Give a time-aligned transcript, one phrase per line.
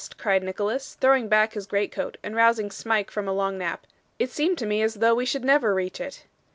[0.17, 3.85] cried Nicholas, throwing back his greatcoat and rousing Smike from a long nap.
[4.17, 6.25] 'It seemed to me as though we should never reach it.